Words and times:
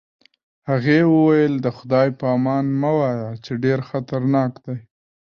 هغې 0.69 0.99
وویل: 1.13 1.53
د 1.59 1.67
خدای 1.77 2.07
په 2.19 2.25
امان 2.37 2.65
مه 2.81 2.91
وایه، 2.99 3.29
چې 3.43 3.51
ډېر 3.63 3.79
خطرناک 3.89 4.51
دی. 4.65 4.77